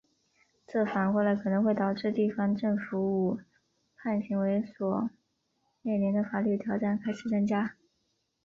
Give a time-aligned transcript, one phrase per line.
[0.65, 3.37] 这反过来可能会导致地方政府武
[4.01, 5.09] 断行为所
[5.83, 7.75] 面临的法律挑战开始增加。